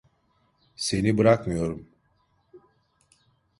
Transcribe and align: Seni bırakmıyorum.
Seni 0.75 1.17
bırakmıyorum. 1.17 1.87